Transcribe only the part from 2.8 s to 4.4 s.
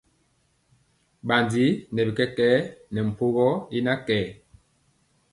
ri mpogɔ ne na kɛɛr.